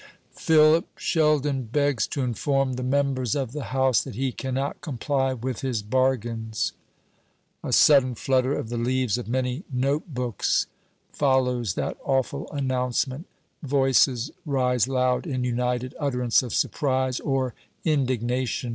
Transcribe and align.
"Philip 0.35 0.87
Sheldon 0.97 1.65
begs 1.71 2.07
to 2.07 2.23
inform 2.23 2.73
the 2.73 2.81
members 2.81 3.35
of 3.35 3.51
the 3.51 3.65
House 3.65 4.03
that 4.03 4.15
he 4.15 4.31
cannot 4.31 4.81
comply 4.81 5.33
with 5.35 5.61
his 5.61 5.83
bargains." 5.83 6.71
A 7.63 7.71
sudden 7.71 8.15
flutter 8.15 8.55
of 8.55 8.69
the 8.69 8.79
leaves 8.79 9.19
of 9.19 9.27
many 9.27 9.63
note 9.71 10.11
books 10.11 10.65
follows 11.13 11.75
that 11.75 11.97
awful 12.03 12.51
announcement. 12.51 13.27
Voices 13.61 14.31
rise 14.43 14.87
loud 14.87 15.27
in 15.27 15.43
united 15.43 15.93
utterance 15.99 16.41
of 16.41 16.51
surprise 16.51 17.19
or 17.19 17.53
indignation. 17.85 18.69